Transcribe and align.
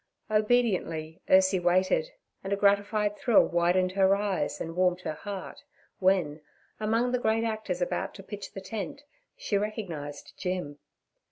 Obediently 0.31 1.21
Ursie 1.29 1.59
waited, 1.61 2.09
and 2.43 2.51
a 2.51 2.55
gratified 2.55 3.15
thrill 3.19 3.45
widened 3.45 3.91
her 3.91 4.15
eyes 4.15 4.59
and 4.59 4.75
warmed 4.75 5.01
her 5.01 5.13
heart 5.13 5.59
when, 5.99 6.41
among 6.79 7.11
the 7.11 7.19
great 7.19 7.43
actors 7.43 7.83
about 7.83 8.15
to 8.15 8.23
pitch 8.23 8.51
the 8.51 8.61
tent, 8.61 9.03
she 9.37 9.59
recognised 9.59 10.33
Jim. 10.39 10.79